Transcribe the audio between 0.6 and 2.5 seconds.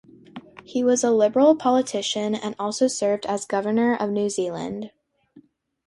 He was a Liberal politician